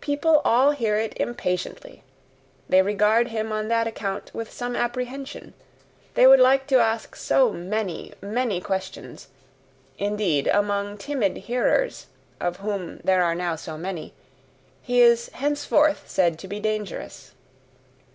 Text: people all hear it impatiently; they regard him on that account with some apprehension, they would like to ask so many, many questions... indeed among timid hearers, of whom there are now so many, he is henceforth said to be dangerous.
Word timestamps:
people 0.00 0.40
all 0.46 0.70
hear 0.70 0.96
it 0.96 1.12
impatiently; 1.18 2.02
they 2.70 2.80
regard 2.80 3.28
him 3.28 3.52
on 3.52 3.68
that 3.68 3.86
account 3.86 4.32
with 4.32 4.50
some 4.50 4.74
apprehension, 4.74 5.52
they 6.14 6.26
would 6.26 6.40
like 6.40 6.66
to 6.66 6.78
ask 6.78 7.14
so 7.14 7.52
many, 7.52 8.14
many 8.22 8.62
questions... 8.62 9.28
indeed 9.98 10.46
among 10.46 10.96
timid 10.96 11.36
hearers, 11.36 12.06
of 12.40 12.56
whom 12.56 12.96
there 13.04 13.22
are 13.22 13.34
now 13.34 13.54
so 13.54 13.76
many, 13.76 14.14
he 14.80 15.02
is 15.02 15.28
henceforth 15.34 16.04
said 16.08 16.38
to 16.38 16.48
be 16.48 16.58
dangerous. 16.58 17.32